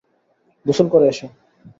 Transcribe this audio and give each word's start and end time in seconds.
গোসল 0.65 0.87
করে 0.93 1.05
এসো। 1.07 1.27